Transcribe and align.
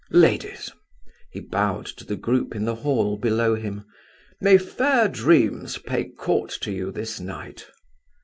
Ladies," 0.09 0.71
he 1.29 1.39
bowed 1.39 1.85
to 1.85 2.03
the 2.03 2.15
group 2.15 2.55
in 2.55 2.65
the 2.65 2.73
hall 2.73 3.17
below 3.17 3.53
him, 3.53 3.85
"may 4.41 4.57
fair 4.57 5.07
dreams 5.07 5.77
pay 5.77 6.05
court 6.05 6.49
to 6.61 6.71
you 6.71 6.91
this 6.91 7.19
night!" 7.19 7.67